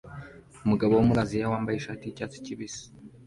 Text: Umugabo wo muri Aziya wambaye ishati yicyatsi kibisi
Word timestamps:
Umugabo 0.65 0.91
wo 0.93 1.03
muri 1.07 1.19
Aziya 1.23 1.51
wambaye 1.53 1.75
ishati 1.77 2.03
yicyatsi 2.05 2.43
kibisi 2.45 2.83